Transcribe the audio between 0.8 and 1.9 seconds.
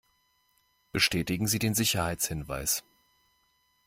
Bestätigen Sie den